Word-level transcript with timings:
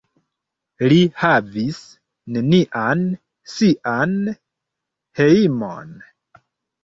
Li 0.91 0.95
havis 1.23 1.81
nenian 2.37 3.03
sian 3.55 4.15
hejmon. 5.19 5.93